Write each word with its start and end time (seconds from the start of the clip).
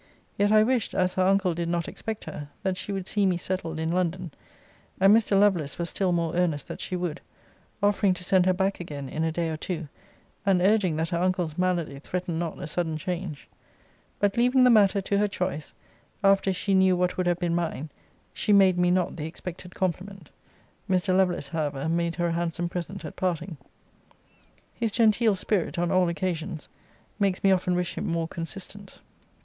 Yet 0.35 0.51
I 0.51 0.63
wished, 0.63 0.95
as 0.95 1.13
her 1.13 1.23
uncle 1.23 1.53
did 1.53 1.69
not 1.69 1.87
expect 1.87 2.23
her, 2.23 2.49
that 2.63 2.75
she 2.75 2.91
would 2.91 3.07
see 3.07 3.27
me 3.27 3.37
settled 3.37 3.77
in 3.77 3.91
London; 3.91 4.31
and 4.99 5.15
Mr. 5.15 5.39
Lovelace 5.39 5.77
was 5.77 5.91
still 5.91 6.11
more 6.11 6.33
earnest 6.35 6.67
that 6.69 6.81
she 6.81 6.95
would, 6.95 7.21
offering 7.83 8.15
to 8.15 8.23
send 8.23 8.47
her 8.47 8.53
back 8.53 8.79
again 8.79 9.07
in 9.07 9.23
a 9.23 9.31
day 9.31 9.51
or 9.51 9.57
two, 9.57 9.87
and 10.43 10.59
urging 10.59 10.95
that 10.95 11.09
her 11.09 11.19
uncle's 11.19 11.55
malady 11.55 11.99
threatened 11.99 12.39
not 12.39 12.57
a 12.59 12.65
sudden 12.65 12.97
change. 12.97 13.47
But 14.17 14.37
leaving 14.37 14.63
the 14.63 14.71
matter 14.71 15.01
to 15.01 15.19
her 15.19 15.27
choice, 15.27 15.71
after 16.23 16.51
she 16.51 16.73
knew 16.73 16.97
what 16.97 17.15
would 17.15 17.27
have 17.27 17.37
been 17.37 17.53
mine, 17.53 17.91
she 18.33 18.51
made 18.51 18.79
me 18.79 18.89
not 18.89 19.15
the 19.17 19.27
expected 19.27 19.75
compliment. 19.75 20.31
Mr. 20.89 21.15
Lovelace, 21.15 21.49
however, 21.49 21.87
made 21.87 22.15
her 22.15 22.29
a 22.29 22.33
handsome 22.33 22.69
present 22.69 23.05
at 23.05 23.15
parting. 23.15 23.55
His 24.73 24.91
genteel 24.91 25.35
spirit, 25.35 25.77
on 25.77 25.91
all 25.91 26.09
occasions, 26.09 26.69
makes 27.19 27.43
me 27.43 27.51
often 27.51 27.75
wish 27.75 27.93
him 27.99 28.07
more 28.07 28.27
consistent. 28.27 28.99